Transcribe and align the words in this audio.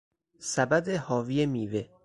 سبد 0.39 0.89
حاوی 0.89 1.45
میوه 1.45 1.83